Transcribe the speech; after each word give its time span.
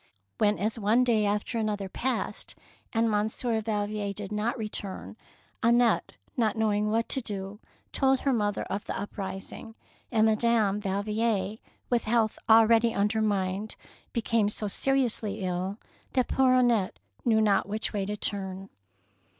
When, 0.39 0.57
as 0.57 0.79
one 0.79 1.03
day 1.03 1.27
after 1.27 1.59
another 1.59 1.87
passed 1.87 2.55
and 2.91 3.07
Monsieur 3.07 3.61
Valvier 3.61 4.13
did 4.15 4.31
not 4.31 4.57
return, 4.57 5.15
Annette, 5.61 6.13
not 6.35 6.55
knowing 6.57 6.89
what 6.89 7.07
to 7.09 7.21
do, 7.21 7.59
told 7.93 8.21
her 8.21 8.33
mother 8.33 8.63
of 8.63 8.83
the 8.85 8.99
uprising, 8.99 9.75
and 10.11 10.25
Madame 10.25 10.81
Valvier, 10.81 11.59
with 11.91 12.05
health 12.05 12.39
already 12.49 12.95
undermined, 12.95 13.75
became 14.11 14.49
so 14.49 14.67
seriously 14.67 15.41
ill 15.41 15.77
that 16.13 16.27
poor 16.29 16.55
Annette 16.55 16.97
knew 17.23 17.39
not 17.39 17.69
which 17.69 17.93
way 17.93 18.03
to 18.07 18.17
turn. 18.17 18.69